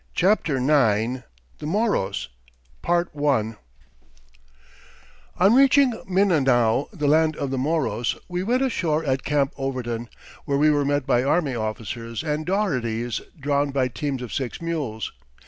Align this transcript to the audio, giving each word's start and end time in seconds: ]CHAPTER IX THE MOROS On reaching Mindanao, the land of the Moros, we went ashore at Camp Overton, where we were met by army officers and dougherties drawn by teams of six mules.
]CHAPTER 0.15 0.55
IX 0.57 1.25
THE 1.59 1.67
MOROS 1.67 2.29
On 2.83 3.57
reaching 5.53 6.01
Mindanao, 6.07 6.89
the 6.91 7.05
land 7.07 7.35
of 7.35 7.51
the 7.51 7.59
Moros, 7.59 8.15
we 8.27 8.41
went 8.41 8.63
ashore 8.63 9.05
at 9.05 9.23
Camp 9.23 9.53
Overton, 9.59 10.09
where 10.45 10.57
we 10.57 10.71
were 10.71 10.85
met 10.85 11.05
by 11.05 11.21
army 11.23 11.55
officers 11.55 12.23
and 12.23 12.47
dougherties 12.47 13.21
drawn 13.39 13.69
by 13.69 13.89
teams 13.89 14.23
of 14.23 14.33
six 14.33 14.59
mules. 14.59 15.11